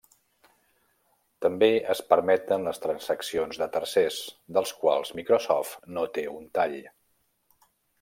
També 1.45 1.69
es 1.95 2.01
permeten 2.15 2.65
les 2.69 2.81
transaccions 2.87 3.61
de 3.65 3.69
tercers, 3.79 4.19
dels 4.59 4.75
quals 4.83 5.17
Microsoft 5.23 5.81
no 5.99 6.11
té 6.19 6.29
un 6.39 6.53
tall. 6.59 6.79